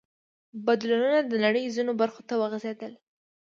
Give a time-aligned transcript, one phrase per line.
[0.65, 2.93] بدلونونه د نړۍ ځینو برخو ته وغځېدل.